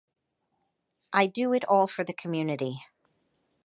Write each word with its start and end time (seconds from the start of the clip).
I 1.13 1.27
do 1.27 1.53
it 1.53 1.63
all 1.65 1.85
for 1.85 2.03
the 2.03 2.11
community. 2.11 2.79